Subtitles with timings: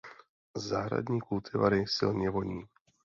[0.55, 2.65] Zahradní kultivary silně voní.